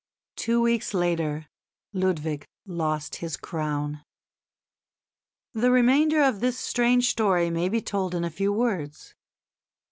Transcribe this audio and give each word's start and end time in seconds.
Two 0.35 0.59
weeks 0.63 0.95
later 0.95 1.45
Ludwig 1.93 2.47
lost 2.65 3.17
his 3.17 3.37
crown. 3.37 4.03
The 5.53 5.69
remainder 5.69 6.23
of 6.23 6.39
this 6.39 6.57
strange 6.57 7.11
story 7.11 7.51
may 7.51 7.69
be 7.69 7.81
told 7.83 8.15
in 8.15 8.23
a 8.23 8.31
few 8.31 8.51
words. 8.51 9.13